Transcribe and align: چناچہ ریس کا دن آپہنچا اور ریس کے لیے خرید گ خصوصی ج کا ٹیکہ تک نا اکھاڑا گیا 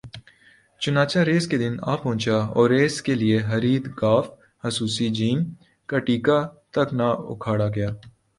چناچہ 0.81 1.19
ریس 1.19 1.45
کا 1.47 1.57
دن 1.59 1.73
آپہنچا 1.93 2.37
اور 2.55 2.65
ریس 2.69 2.95
کے 3.01 3.13
لیے 3.15 3.37
خرید 3.49 3.83
گ 4.01 4.03
خصوصی 4.63 5.07
ج 5.09 5.19
کا 5.89 5.97
ٹیکہ 6.05 6.37
تک 6.73 6.87
نا 6.93 7.07
اکھاڑا 7.31 7.67
گیا 7.75 7.89